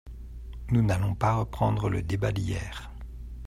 Nous 0.71 0.81
n’allons 0.81 1.13
pas 1.13 1.35
reprendre 1.35 1.87
le 1.87 2.01
débat 2.01 2.31
d’hier. 2.31 2.89